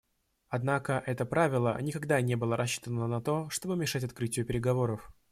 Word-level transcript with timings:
Однако 0.49 1.03
это 1.05 1.27
правило 1.27 1.79
никогда 1.79 2.19
не 2.21 2.35
было 2.35 2.57
рассчитано 2.57 3.05
на 3.07 3.21
то, 3.21 3.51
чтобы 3.51 3.75
мешать 3.75 4.03
открытию 4.03 4.47
переговоров. 4.47 5.11